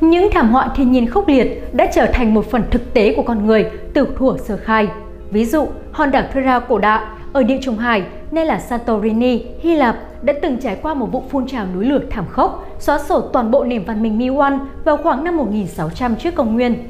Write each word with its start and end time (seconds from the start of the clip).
Những 0.00 0.30
thảm 0.30 0.52
họa 0.52 0.68
thiên 0.76 0.92
nhiên 0.92 1.06
khốc 1.06 1.28
liệt 1.28 1.74
đã 1.74 1.86
trở 1.94 2.06
thành 2.06 2.34
một 2.34 2.50
phần 2.50 2.62
thực 2.70 2.94
tế 2.94 3.14
của 3.16 3.22
con 3.22 3.46
người 3.46 3.70
từ 3.94 4.08
thuở 4.18 4.36
sơ 4.38 4.56
khai. 4.56 4.88
Ví 5.30 5.44
dụ, 5.44 5.68
hòn 5.92 6.10
đảo 6.10 6.22
Thera 6.32 6.58
cổ 6.58 6.78
đại 6.78 7.02
ở 7.32 7.42
địa 7.42 7.58
Trung 7.62 7.76
Hải, 7.76 8.02
nay 8.30 8.46
là 8.46 8.58
Santorini, 8.58 9.44
Hy 9.60 9.74
Lạp, 9.76 9.96
đã 10.22 10.34
từng 10.42 10.58
trải 10.60 10.76
qua 10.82 10.94
một 10.94 11.06
vụ 11.12 11.22
phun 11.30 11.46
trào 11.46 11.66
núi 11.74 11.84
lửa 11.84 12.00
thảm 12.10 12.24
khốc, 12.30 12.66
xóa 12.78 12.98
sổ 12.98 13.20
toàn 13.20 13.50
bộ 13.50 13.64
nền 13.64 13.84
văn 13.84 14.02
minh 14.02 14.18
Miwan 14.18 14.58
vào 14.84 14.96
khoảng 14.96 15.24
năm 15.24 15.36
1600 15.36 16.16
trước 16.16 16.34
công 16.34 16.54
nguyên. 16.54 16.88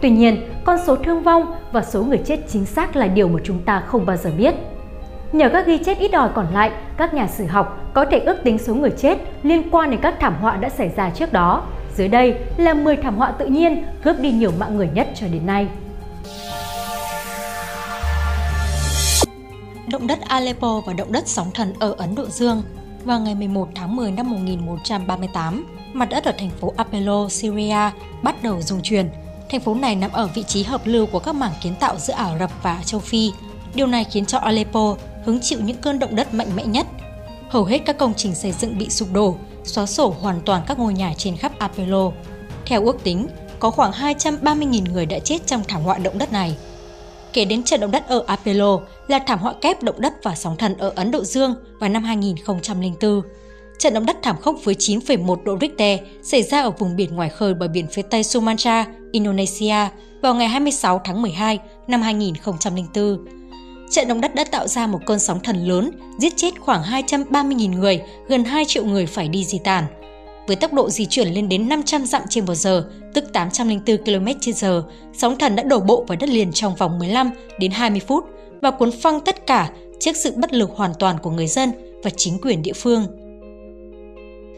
Tuy 0.00 0.10
nhiên, 0.10 0.36
con 0.64 0.78
số 0.86 0.96
thương 0.96 1.22
vong 1.22 1.54
và 1.72 1.82
số 1.82 2.04
người 2.04 2.18
chết 2.18 2.38
chính 2.48 2.64
xác 2.64 2.96
là 2.96 3.06
điều 3.06 3.28
mà 3.28 3.40
chúng 3.44 3.58
ta 3.58 3.82
không 3.86 4.06
bao 4.06 4.16
giờ 4.16 4.30
biết. 4.38 4.54
Nhờ 5.32 5.48
các 5.48 5.66
ghi 5.66 5.78
chép 5.78 5.98
ít 5.98 6.12
ỏi 6.12 6.28
còn 6.34 6.46
lại, 6.54 6.70
các 6.96 7.14
nhà 7.14 7.26
sử 7.26 7.46
học 7.46 7.78
có 7.94 8.04
thể 8.04 8.18
ước 8.18 8.36
tính 8.44 8.58
số 8.58 8.74
người 8.74 8.90
chết 8.90 9.18
liên 9.42 9.70
quan 9.70 9.90
đến 9.90 10.00
các 10.02 10.14
thảm 10.20 10.34
họa 10.40 10.56
đã 10.56 10.68
xảy 10.68 10.88
ra 10.96 11.10
trước 11.10 11.32
đó. 11.32 11.62
Dưới 11.96 12.08
đây 12.08 12.34
là 12.56 12.74
10 12.74 12.96
thảm 12.96 13.16
họa 13.16 13.32
tự 13.32 13.46
nhiên 13.46 13.84
cướp 14.04 14.20
đi 14.20 14.32
nhiều 14.32 14.52
mạng 14.58 14.76
người 14.76 14.88
nhất 14.94 15.08
cho 15.14 15.26
đến 15.26 15.46
nay. 15.46 15.66
Động 19.86 20.06
đất 20.06 20.20
Aleppo 20.20 20.80
và 20.86 20.92
động 20.92 21.12
đất 21.12 21.28
sóng 21.28 21.50
thần 21.54 21.74
ở 21.80 21.94
Ấn 21.98 22.14
Độ 22.14 22.26
Dương 22.26 22.62
vào 23.04 23.20
ngày 23.20 23.34
11 23.34 23.68
tháng 23.74 23.96
10 23.96 24.12
năm 24.12 24.30
1138, 24.30 25.66
mặt 25.92 26.08
đất 26.10 26.24
ở 26.24 26.32
thành 26.38 26.50
phố 26.50 26.72
Apollo, 26.76 27.28
Syria 27.28 27.90
bắt 28.22 28.42
đầu 28.42 28.62
rung 28.62 28.82
chuyển. 28.82 29.08
Thành 29.50 29.60
phố 29.60 29.74
này 29.74 29.96
nằm 29.96 30.12
ở 30.12 30.26
vị 30.34 30.42
trí 30.42 30.62
hợp 30.62 30.80
lưu 30.84 31.06
của 31.06 31.18
các 31.18 31.34
mảng 31.34 31.52
kiến 31.62 31.74
tạo 31.80 31.98
giữa 31.98 32.14
Ả 32.14 32.38
Rập 32.38 32.50
và 32.62 32.82
châu 32.84 33.00
Phi. 33.00 33.32
Điều 33.74 33.86
này 33.86 34.04
khiến 34.04 34.26
cho 34.26 34.38
Aleppo 34.38 34.96
hứng 35.24 35.40
chịu 35.40 35.58
những 35.62 35.76
cơn 35.76 35.98
động 35.98 36.16
đất 36.16 36.34
mạnh 36.34 36.48
mẽ 36.56 36.64
nhất. 36.64 36.86
Hầu 37.48 37.64
hết 37.64 37.78
các 37.78 37.98
công 37.98 38.14
trình 38.16 38.34
xây 38.34 38.52
dựng 38.52 38.78
bị 38.78 38.90
sụp 38.90 39.08
đổ, 39.12 39.36
xóa 39.64 39.86
sổ 39.86 40.14
hoàn 40.20 40.40
toàn 40.40 40.62
các 40.66 40.78
ngôi 40.78 40.94
nhà 40.94 41.14
trên 41.18 41.36
khắp 41.36 41.52
Apollo. 41.58 42.10
Theo 42.66 42.84
ước 42.84 43.04
tính, 43.04 43.26
có 43.58 43.70
khoảng 43.70 43.92
230.000 43.92 44.92
người 44.92 45.06
đã 45.06 45.18
chết 45.18 45.46
trong 45.46 45.62
thảm 45.68 45.82
họa 45.82 45.98
động 45.98 46.18
đất 46.18 46.32
này. 46.32 46.56
Kể 47.32 47.44
đến 47.44 47.62
trận 47.62 47.80
động 47.80 47.90
đất 47.90 48.08
ở 48.08 48.24
Apollo 48.26 48.80
là 49.08 49.18
thảm 49.18 49.38
họa 49.38 49.54
kép 49.60 49.82
động 49.82 50.00
đất 50.00 50.12
và 50.22 50.34
sóng 50.34 50.56
thần 50.56 50.78
ở 50.78 50.92
Ấn 50.96 51.10
Độ 51.10 51.24
Dương 51.24 51.54
vào 51.78 51.90
năm 51.90 52.04
2004. 52.04 53.22
Trận 53.78 53.94
động 53.94 54.06
đất 54.06 54.16
thảm 54.22 54.36
khốc 54.40 54.56
với 54.64 54.74
9,1 54.74 55.44
độ 55.44 55.58
Richter 55.60 56.00
xảy 56.22 56.42
ra 56.42 56.62
ở 56.62 56.70
vùng 56.70 56.96
biển 56.96 57.16
ngoài 57.16 57.28
khơi 57.28 57.54
bờ 57.54 57.68
biển 57.68 57.86
phía 57.86 58.02
tây 58.02 58.24
Sumatra, 58.24 58.86
Indonesia 59.12 59.88
vào 60.22 60.34
ngày 60.34 60.48
26 60.48 61.00
tháng 61.04 61.22
12 61.22 61.58
năm 61.86 62.02
2004 62.02 63.41
trận 63.92 64.08
động 64.08 64.20
đất 64.20 64.34
đã 64.34 64.44
tạo 64.44 64.68
ra 64.68 64.86
một 64.86 64.98
cơn 65.06 65.18
sóng 65.18 65.40
thần 65.40 65.66
lớn, 65.66 65.90
giết 66.18 66.32
chết 66.36 66.50
khoảng 66.60 66.82
230.000 66.82 67.70
người, 67.70 68.02
gần 68.28 68.44
2 68.44 68.64
triệu 68.64 68.84
người 68.84 69.06
phải 69.06 69.28
đi 69.28 69.44
di 69.44 69.58
tản. 69.58 69.84
Với 70.46 70.56
tốc 70.56 70.72
độ 70.72 70.90
di 70.90 71.06
chuyển 71.06 71.28
lên 71.28 71.48
đến 71.48 71.68
500 71.68 72.06
dặm 72.06 72.22
trên 72.28 72.44
một 72.44 72.54
giờ, 72.54 72.84
tức 73.14 73.24
804 73.32 73.96
km 73.96 74.26
h 74.62 74.66
sóng 75.12 75.38
thần 75.38 75.56
đã 75.56 75.62
đổ 75.62 75.80
bộ 75.80 76.04
vào 76.08 76.18
đất 76.20 76.28
liền 76.28 76.52
trong 76.52 76.74
vòng 76.74 76.98
15 76.98 77.30
đến 77.58 77.70
20 77.70 78.00
phút 78.06 78.24
và 78.60 78.70
cuốn 78.70 78.90
phăng 79.00 79.20
tất 79.20 79.46
cả 79.46 79.70
trước 80.00 80.16
sự 80.16 80.32
bất 80.36 80.52
lực 80.52 80.70
hoàn 80.70 80.92
toàn 80.98 81.16
của 81.22 81.30
người 81.30 81.46
dân 81.46 81.72
và 82.04 82.10
chính 82.16 82.38
quyền 82.42 82.62
địa 82.62 82.72
phương. 82.72 83.06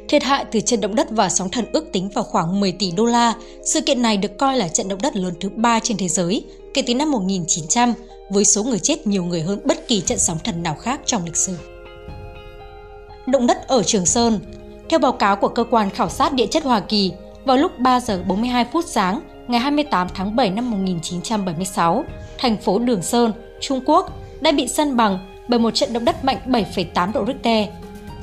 Thiệt 0.09 0.23
hại 0.23 0.45
từ 0.53 0.61
trận 0.61 0.81
động 0.81 0.95
đất 0.95 1.11
và 1.11 1.29
sóng 1.29 1.51
thần 1.51 1.65
ước 1.73 1.93
tính 1.93 2.09
vào 2.15 2.25
khoảng 2.25 2.61
10 2.61 2.73
tỷ 2.73 2.91
đô 2.91 3.05
la. 3.05 3.35
Sự 3.65 3.81
kiện 3.81 4.03
này 4.03 4.17
được 4.17 4.39
coi 4.39 4.57
là 4.57 4.69
trận 4.69 4.89
động 4.89 5.03
đất 5.03 5.17
lớn 5.17 5.35
thứ 5.41 5.49
ba 5.49 5.81
trên 5.81 5.97
thế 5.97 6.09
giới 6.09 6.45
kể 6.75 6.83
từ 6.87 6.95
năm 6.95 7.11
1900 7.11 7.95
với 8.31 8.45
số 8.45 8.63
người 8.63 8.79
chết 8.79 9.07
nhiều 9.07 9.25
người 9.25 9.43
hơn 9.43 9.61
bất 9.65 9.89
kỳ 9.89 10.01
trận 10.01 10.19
sóng 10.19 10.39
thần 10.45 10.63
nào 10.63 10.75
khác 10.75 11.01
trong 11.05 11.25
lịch 11.25 11.37
sử. 11.37 11.57
Động 13.27 13.47
đất 13.47 13.69
ở 13.69 13.83
Trường 13.83 14.07
Sơn 14.07 14.41
Theo 14.89 14.99
báo 14.99 15.13
cáo 15.13 15.37
của 15.37 15.49
Cơ 15.49 15.65
quan 15.65 15.91
Khảo 15.91 16.09
sát 16.09 16.33
Địa 16.33 16.47
chất 16.47 16.65
Hoa 16.65 16.81
Kỳ, 16.81 17.13
vào 17.45 17.57
lúc 17.57 17.79
3 17.79 18.01
giờ 18.01 18.23
42 18.29 18.65
phút 18.65 18.85
sáng 18.89 19.21
ngày 19.49 19.61
28 19.61 20.09
tháng 20.15 20.37
7 20.37 20.51
năm 20.51 20.71
1976, 20.71 22.05
thành 22.39 22.57
phố 22.57 22.79
Đường 22.79 23.03
Sơn, 23.03 23.33
Trung 23.61 23.81
Quốc 23.87 24.13
đã 24.41 24.53
bị 24.53 24.69
săn 24.69 24.97
bằng 24.97 25.19
bởi 25.49 25.59
một 25.59 25.71
trận 25.71 25.93
động 25.93 26.05
đất 26.05 26.25
mạnh 26.25 26.39
7,8 26.47 27.13
độ 27.13 27.25
Richter. 27.27 27.69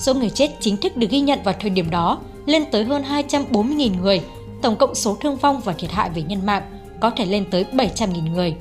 Số 0.02 0.14
người 0.14 0.30
chết 0.30 0.52
chính 0.60 0.78
thức 0.78 0.98
được 0.98 1.10
ghi 1.10 1.20
nhận 1.20 1.40
vào 1.44 1.56
thời 1.60 1.70
điểm 1.70 1.90
đó 1.90 2.20
lên 2.46 2.64
tới 2.72 2.84
hơn 2.84 3.04
240.000 3.04 4.02
người, 4.02 4.22
tổng 4.62 4.76
cộng 4.76 4.96
số 4.96 5.18
thương 5.22 5.38
vong 5.38 5.62
và 5.66 5.74
thiệt 5.74 5.92
hại 5.92 6.10
về 6.10 6.22
nhân 6.22 6.46
mạng 6.46 6.64
có 7.00 7.10
thể 7.10 7.26
lên 7.26 7.46
tới 7.52 7.66
700.000 7.74 8.32
người 8.32 8.56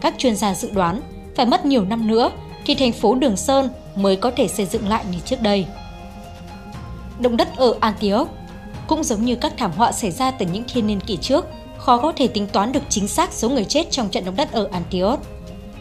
các 0.00 0.14
chuyên 0.18 0.36
gia 0.36 0.54
dự 0.54 0.70
đoán 0.70 1.00
phải 1.36 1.46
mất 1.46 1.64
nhiều 1.66 1.84
năm 1.84 2.06
nữa 2.06 2.30
thì 2.66 2.74
thành 2.74 2.92
phố 2.92 3.14
Đường 3.14 3.36
Sơn 3.36 3.68
mới 3.96 4.16
có 4.16 4.30
thể 4.30 4.48
xây 4.48 4.66
dựng 4.66 4.88
lại 4.88 5.04
như 5.12 5.18
trước 5.24 5.42
đây. 5.42 5.66
Động 7.20 7.36
đất 7.36 7.56
ở 7.56 7.74
Antioch 7.80 8.28
cũng 8.86 9.04
giống 9.04 9.24
như 9.24 9.36
các 9.36 9.52
thảm 9.56 9.72
họa 9.76 9.92
xảy 9.92 10.10
ra 10.10 10.30
từ 10.30 10.46
những 10.52 10.64
thiên 10.72 10.86
niên 10.86 11.00
kỷ 11.00 11.16
trước, 11.16 11.46
khó 11.78 11.98
có 11.98 12.12
thể 12.16 12.26
tính 12.26 12.46
toán 12.46 12.72
được 12.72 12.82
chính 12.88 13.08
xác 13.08 13.32
số 13.32 13.48
người 13.48 13.64
chết 13.64 13.90
trong 13.90 14.08
trận 14.08 14.24
động 14.24 14.36
đất 14.36 14.52
ở 14.52 14.68
Antioch. 14.72 15.20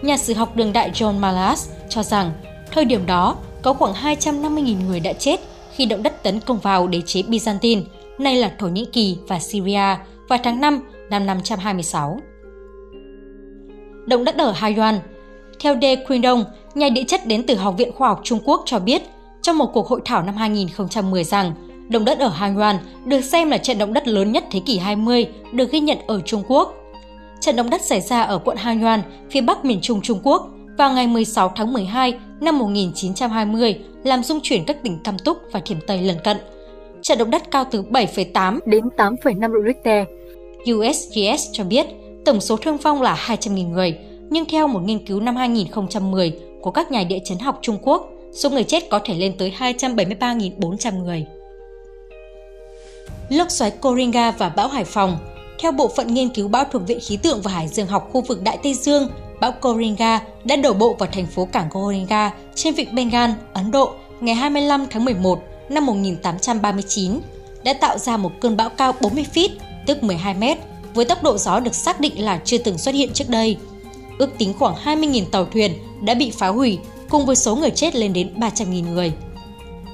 Nhà 0.01 0.17
sử 0.17 0.33
học 0.33 0.55
đường 0.55 0.73
đại 0.73 0.91
John 0.91 1.19
Malas 1.19 1.69
cho 1.89 2.03
rằng 2.03 2.31
thời 2.71 2.85
điểm 2.85 3.05
đó 3.05 3.35
có 3.61 3.73
khoảng 3.73 3.93
250.000 3.93 4.87
người 4.87 4.99
đã 4.99 5.13
chết 5.13 5.39
khi 5.75 5.85
động 5.85 6.03
đất 6.03 6.23
tấn 6.23 6.39
công 6.39 6.59
vào 6.59 6.87
đế 6.87 7.01
chế 7.05 7.21
Byzantine, 7.21 7.81
nay 8.17 8.35
là 8.35 8.51
Thổ 8.59 8.67
Nhĩ 8.67 8.85
Kỳ 8.93 9.17
và 9.27 9.39
Syria 9.39 9.95
vào 10.27 10.39
tháng 10.43 10.61
5 10.61 10.81
năm 11.09 11.25
526 11.25 12.19
động 14.09 14.23
đất 14.23 14.37
ở 14.37 14.51
Haiyan. 14.51 14.99
Theo 15.59 15.75
De 15.81 15.95
Quindong, 15.95 16.43
nhà 16.75 16.89
địa 16.89 17.03
chất 17.03 17.25
đến 17.25 17.43
từ 17.47 17.55
Học 17.55 17.75
viện 17.77 17.91
Khoa 17.91 18.09
học 18.09 18.21
Trung 18.23 18.39
Quốc 18.45 18.63
cho 18.65 18.79
biết, 18.79 19.01
trong 19.41 19.57
một 19.57 19.73
cuộc 19.73 19.87
hội 19.87 20.01
thảo 20.05 20.23
năm 20.23 20.35
2010 20.35 21.23
rằng 21.23 21.53
động 21.89 22.05
đất 22.05 22.19
ở 22.19 22.27
Haiyan 22.27 22.77
được 23.05 23.21
xem 23.21 23.49
là 23.49 23.57
trận 23.57 23.77
động 23.77 23.93
đất 23.93 24.07
lớn 24.07 24.31
nhất 24.31 24.43
thế 24.51 24.59
kỷ 24.65 24.77
20 24.77 25.27
được 25.53 25.71
ghi 25.71 25.79
nhận 25.79 25.97
ở 26.07 26.21
Trung 26.25 26.43
Quốc. 26.47 26.75
Trận 27.41 27.55
động 27.55 27.69
đất 27.69 27.81
xảy 27.81 28.01
ra 28.01 28.21
ở 28.21 28.37
quận 28.37 28.57
Haiyan, 28.57 29.01
phía 29.29 29.41
bắc 29.41 29.65
miền 29.65 29.79
Trung 29.81 30.01
Trung 30.01 30.19
Quốc 30.23 30.49
vào 30.79 30.93
ngày 30.93 31.07
16 31.07 31.51
tháng 31.55 31.73
12 31.73 32.13
năm 32.41 32.59
1920 32.59 33.79
làm 34.03 34.23
rung 34.23 34.39
chuyển 34.43 34.65
các 34.65 34.83
tỉnh 34.83 34.99
Cam 35.03 35.19
Túc 35.19 35.37
và 35.51 35.59
Thiểm 35.59 35.77
Tây 35.87 36.01
lân 36.01 36.17
cận. 36.23 36.37
Trận 37.01 37.17
động 37.17 37.31
đất 37.31 37.51
cao 37.51 37.65
từ 37.71 37.83
7,8 37.83 38.59
đến 38.65 38.83
8,5 38.97 39.53
độ 39.53 39.59
Richter. 39.67 40.07
USGS 40.71 41.47
cho 41.51 41.63
biết 41.63 41.87
tổng 42.25 42.41
số 42.41 42.57
thương 42.57 42.77
vong 42.77 43.01
là 43.01 43.15
200.000 43.27 43.69
người, 43.69 43.97
nhưng 44.29 44.45
theo 44.45 44.67
một 44.67 44.79
nghiên 44.83 45.05
cứu 45.05 45.19
năm 45.19 45.35
2010 45.35 46.39
của 46.61 46.71
các 46.71 46.91
nhà 46.91 47.03
địa 47.03 47.19
chấn 47.25 47.39
học 47.39 47.59
Trung 47.61 47.77
Quốc, 47.81 48.09
số 48.33 48.49
người 48.49 48.63
chết 48.63 48.89
có 48.89 48.99
thể 49.05 49.13
lên 49.13 49.33
tới 49.37 49.53
273.400 49.59 51.03
người. 51.03 51.25
Lốc 53.29 53.51
xoáy 53.51 53.71
Coringa 53.71 54.31
và 54.31 54.49
bão 54.49 54.67
Hải 54.67 54.83
Phòng 54.83 55.17
Theo 55.59 55.71
Bộ 55.71 55.87
phận 55.87 56.13
Nghiên 56.13 56.29
cứu 56.29 56.47
bão 56.47 56.63
thuộc 56.71 56.81
Viện 56.87 56.99
Khí 57.01 57.17
tượng 57.17 57.41
và 57.41 57.51
Hải 57.51 57.67
dương 57.67 57.87
học 57.87 58.09
khu 58.11 58.21
vực 58.21 58.43
Đại 58.43 58.57
Tây 58.63 58.73
Dương, 58.73 59.07
bão 59.39 59.51
Coringa 59.51 60.19
đã 60.43 60.55
đổ 60.55 60.73
bộ 60.73 60.93
vào 60.93 61.09
thành 61.11 61.25
phố 61.25 61.45
cảng 61.45 61.69
Coringa 61.69 62.31
trên 62.55 62.73
vịnh 62.73 62.95
Bengal, 62.95 63.31
Ấn 63.53 63.71
Độ 63.71 63.93
ngày 64.19 64.35
25 64.35 64.85
tháng 64.89 65.05
11 65.05 65.43
năm 65.69 65.85
1839, 65.85 67.19
đã 67.63 67.73
tạo 67.73 67.97
ra 67.97 68.17
một 68.17 68.31
cơn 68.41 68.57
bão 68.57 68.69
cao 68.69 68.93
40 69.01 69.25
feet, 69.33 69.49
tức 69.85 70.03
12 70.03 70.33
mét, 70.33 70.57
với 70.93 71.05
tốc 71.05 71.23
độ 71.23 71.37
gió 71.37 71.59
được 71.59 71.75
xác 71.75 71.99
định 71.99 72.23
là 72.23 72.39
chưa 72.45 72.57
từng 72.57 72.77
xuất 72.77 72.95
hiện 72.95 73.09
trước 73.13 73.29
đây. 73.29 73.57
Ước 74.17 74.37
tính 74.37 74.53
khoảng 74.59 74.75
20.000 74.75 75.25
tàu 75.25 75.45
thuyền 75.45 75.73
đã 76.01 76.13
bị 76.13 76.31
phá 76.31 76.47
hủy, 76.47 76.79
cùng 77.09 77.25
với 77.25 77.35
số 77.35 77.55
người 77.55 77.69
chết 77.69 77.95
lên 77.95 78.13
đến 78.13 78.33
300.000 78.35 78.93
người. 78.93 79.13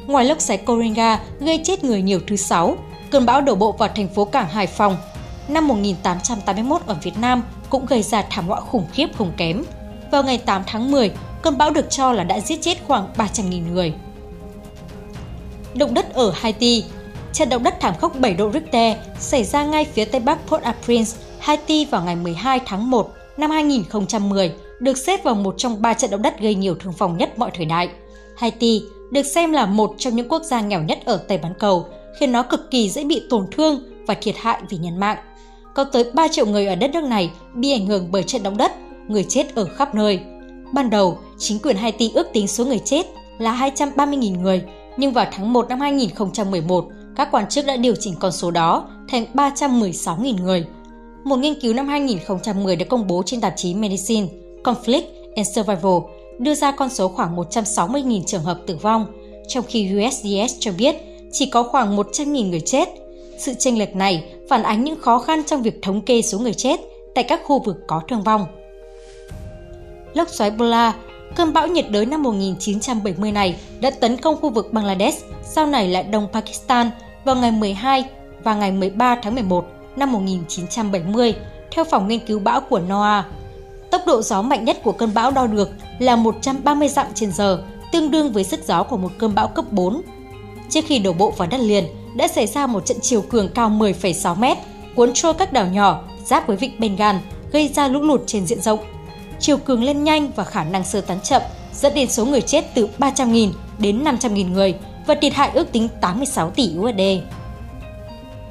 Ngoài 0.07 0.25
lốc 0.25 0.41
xoáy 0.41 0.57
Coringa 0.57 1.19
gây 1.39 1.62
chết 1.63 1.83
người 1.83 2.01
nhiều 2.01 2.19
thứ 2.27 2.35
sáu, 2.35 2.77
cơn 3.12 3.25
bão 3.25 3.41
đổ 3.41 3.56
bộ 3.56 3.72
vào 3.72 3.89
thành 3.95 4.07
phố 4.07 4.25
cảng 4.25 4.50
Hải 4.50 4.67
Phòng 4.67 4.97
năm 5.47 5.67
1881 5.67 6.81
ở 6.85 6.95
Việt 7.03 7.17
Nam 7.17 7.44
cũng 7.70 7.86
gây 7.86 8.03
ra 8.03 8.22
thảm 8.30 8.48
họa 8.48 8.59
khủng 8.59 8.88
khiếp 8.94 9.08
không 9.18 9.31
kém. 9.38 9.64
Vào 10.12 10.24
ngày 10.24 10.38
8 10.38 10.64
tháng 10.68 10.92
10, 10.92 11.12
cơn 11.42 11.58
bão 11.58 11.72
được 11.72 11.90
cho 11.90 12.12
là 12.12 12.24
đã 12.24 12.40
giết 12.40 12.62
chết 12.62 12.78
khoảng 12.88 13.08
300.000 13.18 13.74
người. 13.74 13.94
Động 15.74 15.94
đất 15.94 16.14
ở 16.14 16.31
Haiti 16.36 16.84
Trận 17.36 17.50
động 17.50 17.64
đất 17.64 17.75
thảm 17.80 17.94
khốc 18.02 18.20
7 18.20 18.34
độ 18.34 18.52
Richter 18.52 18.98
xảy 19.20 19.44
ra 19.44 19.66
ngay 19.66 19.86
phía 19.86 20.06
tây 20.06 20.22
bắc 20.22 20.40
Port-au-Prince, 20.48 21.16
Haiti 21.39 21.86
vào 21.86 22.04
ngày 22.04 22.16
12 22.16 22.60
tháng 22.66 22.89
1 22.89 23.10
năm 23.38 23.51
2010, 23.51 24.51
được 24.80 24.98
xếp 24.98 25.24
vào 25.24 25.36
một 25.36 25.56
trong 25.57 25.81
ba 25.81 25.94
trận 25.94 26.12
động 26.12 26.22
đất 26.22 26.39
gây 26.39 26.56
nhiều 26.56 26.75
thương 26.75 26.94
vong 26.98 27.18
nhất 27.18 27.39
mọi 27.39 27.51
thời 27.54 27.66
đại. 27.66 27.89
Haiti 28.38 28.81
được 29.12 29.24
xem 29.24 29.51
là 29.51 29.66
một 29.66 29.95
trong 29.98 30.16
những 30.16 30.30
quốc 30.30 30.44
gia 30.44 30.62
nghèo 30.62 30.84
nhất 30.84 31.00
ở 31.06 31.18
Tây 31.18 31.38
Bán 31.38 31.54
Cầu, 31.60 31.88
khiến 32.19 32.31
nó 32.31 32.44
cực 32.44 32.72
kỳ 32.72 32.89
dễ 32.89 33.04
bị 33.04 33.24
tổn 33.30 33.48
thương 33.51 33.84
và 34.07 34.13
thiệt 34.13 34.36
hại 34.38 34.62
vì 34.69 34.78
nhân 34.78 35.00
mạng. 35.00 35.18
Có 35.75 35.83
tới 35.83 36.04
3 36.13 36.27
triệu 36.27 36.45
người 36.45 36.66
ở 36.66 36.75
đất 36.75 36.92
nước 36.94 37.04
này 37.04 37.31
bị 37.54 37.72
ảnh 37.72 37.86
hưởng 37.86 38.07
bởi 38.12 38.24
trận 38.24 38.44
động 38.44 38.57
đất, 38.57 38.72
người 39.07 39.25
chết 39.30 39.56
ở 39.56 39.66
khắp 39.66 39.95
nơi. 39.95 40.19
Ban 40.74 40.89
đầu, 40.89 41.18
chính 41.38 41.60
quyền 41.60 41.77
Haiti 41.77 42.12
ước 42.13 42.27
tính 42.33 42.48
số 42.48 42.66
người 42.66 42.80
chết 42.80 43.06
là 43.38 43.72
230.000 43.77 44.42
người, 44.42 44.63
nhưng 44.98 45.13
vào 45.13 45.25
tháng 45.31 45.54
1 45.54 45.69
năm 45.69 45.80
2011, 45.80 46.88
các 47.16 47.27
quan 47.31 47.50
chức 47.50 47.66
đã 47.66 47.77
điều 47.77 47.95
chỉnh 48.00 48.13
con 48.19 48.31
số 48.31 48.51
đó 48.51 48.89
thành 49.10 49.25
316.000 49.33 50.44
người. 50.44 50.66
Một 51.24 51.36
nghiên 51.36 51.60
cứu 51.62 51.74
năm 51.74 51.88
2010 51.88 52.75
được 52.75 52.89
công 52.89 53.07
bố 53.07 53.24
trên 53.25 53.42
tạp 53.42 53.54
chí 53.57 53.74
Medicine, 53.74 54.27
Conflict 54.63 55.04
and 55.36 55.48
Survival 55.56 55.98
đưa 56.39 56.56
ra 56.56 56.72
con 56.72 56.89
số 56.89 57.07
khoảng 57.07 57.36
160.000 57.36 58.24
trường 58.24 58.44
hợp 58.44 58.60
tử 58.68 58.77
vong, 58.81 59.06
trong 59.48 59.66
khi 59.68 59.92
USDS 59.95 60.56
cho 60.60 60.72
biết 60.77 60.95
chỉ 61.31 61.45
có 61.45 61.63
khoảng 61.63 61.98
100.000 61.98 62.50
người 62.50 62.62
chết. 62.62 62.89
Sự 63.38 63.54
chênh 63.54 63.80
lệch 63.80 63.96
này 63.96 64.24
phản 64.50 64.64
ánh 64.64 64.84
những 64.84 65.02
khó 65.02 65.20
khăn 65.20 65.44
trong 65.46 65.62
việc 65.62 65.82
thống 65.82 66.02
kê 66.02 66.22
số 66.22 66.40
người 66.40 66.54
chết 66.54 66.80
tại 67.16 67.24
các 67.24 67.42
khu 67.44 67.60
vực 67.60 67.78
có 67.88 68.02
thương 68.08 68.24
vong. 68.24 68.46
Lốc 70.14 70.30
xoáy 70.30 70.52
Bola, 70.52 70.94
cơn 71.36 71.54
bão 71.54 71.68
nhiệt 71.68 71.86
đới 71.90 72.06
năm 72.06 72.24
1970 72.24 73.32
này 73.32 73.56
đã 73.80 73.92
tấn 73.92 74.18
công 74.18 74.42
khu 74.42 74.50
vực 74.50 74.74
Bangladesh, 74.74 75.26
sau 75.44 75.66
này 75.66 75.88
là 75.88 76.02
Đông 76.02 76.28
Pakistan 76.34 76.92
vào 77.26 77.36
ngày 77.36 77.52
12 77.52 78.04
và 78.44 78.56
ngày 78.56 78.72
13 78.72 79.16
tháng 79.24 79.36
11 79.36 79.66
năm 79.96 80.12
1970, 80.12 81.36
theo 81.72 81.86
phòng 81.86 82.08
nghiên 82.08 82.20
cứu 82.20 82.40
bão 82.40 82.62
của 82.62 82.80
NOAA. 82.80 83.26
Tốc 83.92 84.02
độ 84.08 84.22
gió 84.22 84.42
mạnh 84.42 84.66
nhất 84.66 84.78
của 84.84 84.92
cơn 84.92 85.14
bão 85.14 85.32
đo 85.32 85.48
được 85.48 85.70
là 86.00 86.16
130 86.16 86.88
dặm 86.88 87.08
trên 87.16 87.32
giờ, 87.32 87.64
tương 87.92 88.12
đương 88.12 88.32
với 88.32 88.44
sức 88.44 88.60
gió 88.68 88.84
của 88.84 88.98
một 88.98 89.12
cơn 89.18 89.36
bão 89.36 89.48
cấp 89.48 89.66
4. 89.72 90.02
Trước 90.70 90.82
khi 90.88 91.00
đổ 91.00 91.14
bộ 91.14 91.32
vào 91.32 91.48
đất 91.48 91.60
liền, 91.60 91.86
đã 92.15 92.27
xảy 92.27 92.47
ra 92.47 92.67
một 92.67 92.85
trận 92.85 92.97
chiều 93.01 93.21
cường 93.21 93.50
cao 93.50 93.69
10,6 93.69 94.35
mét, 94.35 94.57
cuốn 94.95 95.12
trôi 95.13 95.33
các 95.33 95.53
đảo 95.53 95.67
nhỏ 95.67 96.03
giáp 96.25 96.47
với 96.47 96.57
vịnh 96.57 96.79
Bengal, 96.79 97.15
gây 97.51 97.67
ra 97.67 97.88
lũ 97.88 98.01
lụt 98.01 98.21
trên 98.27 98.45
diện 98.45 98.62
rộng. 98.62 98.79
Chiều 99.39 99.57
cường 99.57 99.83
lên 99.83 100.03
nhanh 100.03 100.31
và 100.35 100.44
khả 100.44 100.63
năng 100.63 100.83
sơ 100.83 101.01
tán 101.01 101.19
chậm, 101.23 101.41
dẫn 101.73 101.94
đến 101.94 102.09
số 102.09 102.25
người 102.25 102.41
chết 102.41 102.65
từ 102.75 102.89
300.000 103.00 103.51
đến 103.79 104.03
500.000 104.03 104.51
người 104.51 104.73
và 105.07 105.15
thiệt 105.15 105.33
hại 105.33 105.51
ước 105.53 105.71
tính 105.71 105.88
86 106.01 106.51
tỷ 106.51 106.71
USD. 106.79 107.01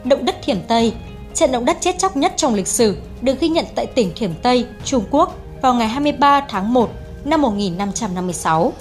Động 0.05 0.25
đất 0.25 0.37
Thiểm 0.43 0.59
Tây 0.69 0.93
Trận 1.35 1.53
động 1.53 1.65
đất 1.65 1.77
chết 1.81 1.99
chóc 1.99 2.17
nhất 2.17 2.33
trong 2.37 2.55
lịch 2.55 2.69
sử 2.69 2.97
được 3.23 3.41
ghi 3.41 3.49
nhận 3.49 3.65
tại 3.75 3.87
tỉnh 3.87 4.13
Thiểm 4.17 4.31
Tây, 4.43 4.67
Trung 4.85 5.05
Quốc 5.11 5.35
vào 5.63 5.75
ngày 5.75 5.89
23 5.89 6.41
tháng 6.49 6.75
1 6.75 6.91
năm 7.25 7.43
1556. 7.43 8.73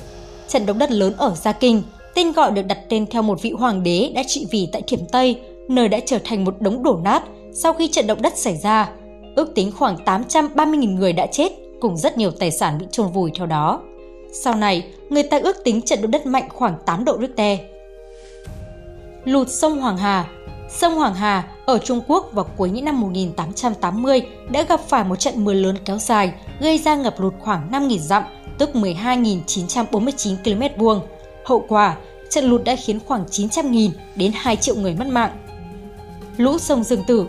Trận 0.47 0.65
động 0.65 0.79
đất 0.79 0.91
lớn 0.91 1.13
ở 1.17 1.35
Gia 1.35 1.51
Kinh, 1.51 1.83
tên 2.15 2.31
gọi 2.31 2.51
được 2.51 2.61
đặt 2.67 2.79
tên 2.89 3.05
theo 3.07 3.21
một 3.21 3.41
vị 3.41 3.51
hoàng 3.51 3.83
đế 3.83 4.11
đã 4.15 4.23
trị 4.27 4.47
vì 4.51 4.69
tại 4.71 4.81
Thiểm 4.81 5.05
Tây, 5.05 5.39
nơi 5.67 5.87
đã 5.87 5.99
trở 6.05 6.19
thành 6.23 6.45
một 6.45 6.61
đống 6.61 6.83
đổ 6.83 6.99
nát 7.03 7.23
sau 7.53 7.73
khi 7.73 7.87
trận 7.87 8.07
động 8.07 8.21
đất 8.21 8.37
xảy 8.37 8.57
ra. 8.57 8.89
Ước 9.35 9.55
tính 9.55 9.71
khoảng 9.71 9.95
830.000 9.95 10.95
người 10.95 11.13
đã 11.13 11.27
chết 11.27 11.51
cùng 11.81 11.97
rất 11.97 12.17
nhiều 12.17 12.31
tài 12.31 12.51
sản 12.51 12.77
bị 12.79 12.85
chôn 12.91 13.07
vùi 13.07 13.31
theo 13.35 13.47
đó. 13.47 13.81
Sau 14.33 14.55
này, 14.55 14.83
người 15.09 15.23
ta 15.23 15.39
ước 15.39 15.63
tính 15.63 15.81
trận 15.81 16.01
động 16.01 16.11
đất 16.11 16.25
mạnh 16.25 16.49
khoảng 16.49 16.75
8 16.85 17.05
độ 17.05 17.17
Richter. 17.21 17.59
Lụt 19.25 19.49
sông 19.49 19.79
Hoàng 19.79 19.97
Hà 19.97 20.29
Sông 20.69 20.95
Hoàng 20.95 21.13
Hà 21.13 21.43
ở 21.65 21.77
Trung 21.77 22.01
Quốc 22.07 22.29
vào 22.33 22.45
cuối 22.57 22.69
những 22.69 22.85
năm 22.85 23.01
1880 23.01 24.21
đã 24.49 24.63
gặp 24.63 24.79
phải 24.87 25.03
một 25.03 25.15
trận 25.15 25.45
mưa 25.45 25.53
lớn 25.53 25.75
kéo 25.85 25.97
dài, 25.97 26.33
gây 26.59 26.77
ra 26.77 26.95
ngập 26.95 27.19
lụt 27.19 27.33
khoảng 27.39 27.71
5.000 27.71 27.97
dặm, 27.97 28.23
tức 28.57 28.69
12.949 28.73 30.35
km 30.43 30.83
vuông. 30.83 31.01
Hậu 31.45 31.65
quả, 31.67 31.95
trận 32.29 32.45
lụt 32.45 32.63
đã 32.63 32.75
khiến 32.75 32.99
khoảng 33.05 33.25
900.000 33.25 33.89
đến 34.15 34.31
2 34.35 34.55
triệu 34.55 34.75
người 34.75 34.93
mất 34.93 35.07
mạng. 35.07 35.31
Lũ 36.37 36.57
sông 36.57 36.83
Dương 36.83 37.03
Tử 37.07 37.27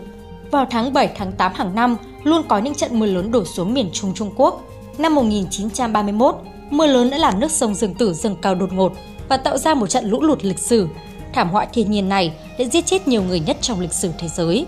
Vào 0.51 0.65
tháng 0.71 0.93
7 0.93 1.09
tháng 1.15 1.31
8 1.31 1.51
hàng 1.55 1.75
năm, 1.75 1.97
luôn 2.23 2.43
có 2.47 2.57
những 2.57 2.75
trận 2.75 2.99
mưa 2.99 3.05
lớn 3.05 3.31
đổ 3.31 3.45
xuống 3.45 3.73
miền 3.73 3.89
Trung 3.93 4.13
Trung 4.13 4.31
Quốc. 4.35 4.63
Năm 4.97 5.15
1931, 5.15 6.35
mưa 6.69 6.87
lớn 6.87 7.09
đã 7.09 7.17
làm 7.17 7.39
nước 7.39 7.51
sông 7.51 7.75
Dương 7.75 7.93
Tử 7.93 8.13
dâng 8.13 8.35
cao 8.41 8.55
đột 8.55 8.73
ngột 8.73 8.93
và 9.29 9.37
tạo 9.37 9.57
ra 9.57 9.73
một 9.73 9.87
trận 9.87 10.05
lũ 10.05 10.21
lụt 10.21 10.43
lịch 10.45 10.59
sử 10.59 10.87
thảm 11.33 11.49
họa 11.49 11.65
thiên 11.65 11.91
nhiên 11.91 12.09
này 12.09 12.33
đã 12.59 12.65
giết 12.65 12.85
chết 12.85 13.07
nhiều 13.07 13.23
người 13.23 13.39
nhất 13.39 13.57
trong 13.61 13.79
lịch 13.79 13.93
sử 13.93 14.11
thế 14.19 14.27
giới. 14.27 14.65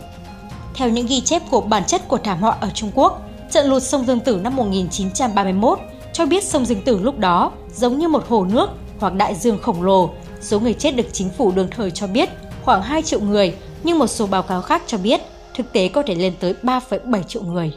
Theo 0.76 0.90
những 0.90 1.08
ghi 1.08 1.22
chép 1.22 1.42
của 1.50 1.62
bản 1.62 1.84
chất 1.86 2.08
của 2.08 2.18
thảm 2.18 2.38
họa 2.42 2.58
ở 2.60 2.70
Trung 2.74 2.92
Quốc, 2.96 3.22
trận 3.52 3.66
lụt 3.66 3.84
sông 3.84 4.06
Dương 4.06 4.20
Tử 4.20 4.40
năm 4.44 4.56
1931 4.56 5.80
cho 6.14 6.26
biết 6.26 6.44
sông 6.44 6.66
Dương 6.66 6.82
Tử 6.82 7.00
lúc 7.00 7.18
đó 7.20 7.52
giống 7.76 8.00
như 8.00 8.08
một 8.08 8.28
hồ 8.28 8.46
nước 8.46 8.70
hoặc 9.00 9.14
đại 9.14 9.36
dương 9.36 9.58
khổng 9.62 9.84
lồ. 9.84 10.10
Số 10.42 10.60
người 10.60 10.74
chết 10.74 10.96
được 10.96 11.08
chính 11.12 11.30
phủ 11.30 11.52
đương 11.56 11.68
thời 11.72 11.92
cho 11.92 12.08
biết 12.08 12.30
khoảng 12.62 12.82
2 12.82 13.02
triệu 13.02 13.20
người, 13.20 13.54
nhưng 13.84 14.00
một 14.00 14.08
số 14.08 14.28
báo 14.28 14.42
cáo 14.42 14.62
khác 14.62 14.82
cho 14.88 14.98
biết 14.98 15.22
thực 15.56 15.74
tế 15.74 15.88
có 15.88 16.04
thể 16.04 16.16
lên 16.16 16.34
tới 16.40 16.56
3,7 16.64 17.24
triệu 17.24 17.42
người. 17.42 17.72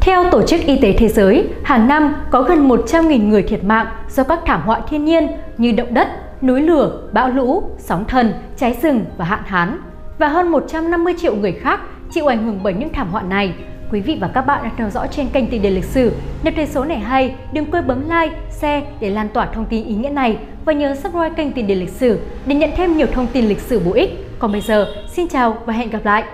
Theo 0.00 0.30
Tổ 0.30 0.42
chức 0.42 0.60
Y 0.60 0.78
tế 0.80 0.92
Thế 0.92 1.08
giới, 1.08 1.48
hàng 1.62 1.88
năm 1.88 2.14
có 2.30 2.42
gần 2.42 2.68
100.000 2.68 3.28
người 3.28 3.42
thiệt 3.42 3.64
mạng 3.64 3.86
do 4.10 4.24
các 4.24 4.40
thảm 4.46 4.62
họa 4.64 4.80
thiên 4.80 5.04
nhiên 5.04 5.26
như 5.58 5.72
động 5.72 5.94
đất, 5.94 6.08
núi 6.42 6.60
lửa, 6.60 7.08
bão 7.12 7.28
lũ, 7.28 7.62
sóng 7.78 8.04
thần, 8.08 8.32
cháy 8.56 8.76
rừng 8.82 9.04
và 9.16 9.24
hạn 9.24 9.42
hán 9.46 9.80
và 10.18 10.28
hơn 10.28 10.48
150 10.48 11.14
triệu 11.20 11.36
người 11.36 11.52
khác 11.52 11.80
chịu 12.12 12.26
ảnh 12.26 12.46
hưởng 12.46 12.60
bởi 12.62 12.74
những 12.74 12.92
thảm 12.92 13.10
họa 13.10 13.22
này. 13.22 13.54
Quý 13.94 14.00
vị 14.00 14.18
và 14.20 14.28
các 14.28 14.42
bạn 14.42 14.62
đang 14.62 14.74
theo 14.76 14.90
dõi 14.90 15.08
trên 15.10 15.28
kênh 15.28 15.50
Tiền 15.50 15.62
đề 15.62 15.70
lịch 15.70 15.84
sử. 15.84 16.12
Nếu 16.42 16.52
thấy 16.56 16.66
số 16.66 16.84
này 16.84 16.98
hay, 16.98 17.34
đừng 17.52 17.70
quên 17.70 17.86
bấm 17.86 18.02
like, 18.10 18.36
share 18.50 18.86
để 19.00 19.10
lan 19.10 19.28
tỏa 19.34 19.46
thông 19.46 19.64
tin 19.64 19.84
ý 19.84 19.94
nghĩa 19.94 20.08
này 20.08 20.36
và 20.64 20.72
nhớ 20.72 20.94
subscribe 20.94 21.30
kênh 21.36 21.52
Tiền 21.52 21.66
đề 21.66 21.74
lịch 21.74 21.88
sử 21.88 22.18
để 22.46 22.54
nhận 22.54 22.70
thêm 22.76 22.96
nhiều 22.96 23.06
thông 23.12 23.26
tin 23.26 23.44
lịch 23.44 23.60
sử 23.60 23.80
bổ 23.80 23.92
ích. 23.92 24.10
Còn 24.38 24.52
bây 24.52 24.60
giờ, 24.60 24.86
xin 25.08 25.28
chào 25.28 25.56
và 25.66 25.72
hẹn 25.72 25.90
gặp 25.90 26.04
lại! 26.04 26.24